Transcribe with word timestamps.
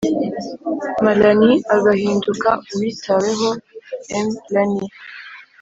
Ma 1.03 1.11
lanie 1.21 1.55
agahinduka 1.75 2.49
uwitaweho 2.73 3.49
m 4.25 4.29
lanie 4.53 4.87